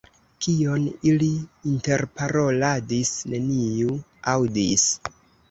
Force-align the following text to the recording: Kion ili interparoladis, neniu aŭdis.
Kion 0.43 0.85
ili 1.11 1.27
interparoladis, 1.73 3.13
neniu 3.35 3.95
aŭdis. 4.35 4.89